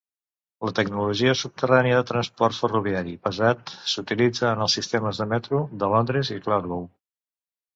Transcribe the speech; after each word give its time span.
La 0.67 0.71
tecnologia 0.77 1.33
subterrània 1.41 1.99
de 1.99 2.05
transport 2.11 2.57
ferroviari 2.61 3.13
pesat 3.27 3.75
s'utilitza 3.93 4.49
en 4.55 4.65
els 4.67 4.79
sistemes 4.81 5.21
de 5.23 5.29
metro 5.35 5.61
de 5.85 5.91
Londres 5.97 6.33
i 6.39 6.41
Glasgow. 6.49 6.83